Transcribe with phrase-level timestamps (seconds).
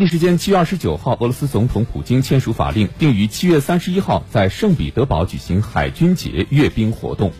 [0.00, 7.30] 地时间七月二十九号，俄罗斯总统普京签署法令，并于七月三十一号在圣彼得堡举行海军节阅兵活动。